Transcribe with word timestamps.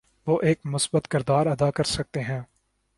وہ 0.27 0.39
ایک 0.41 0.59
مثبت 0.65 1.07
کردار 1.07 1.45
ادا 1.45 1.71
کرسکتے 1.71 2.19
ہیں۔ 2.19 2.41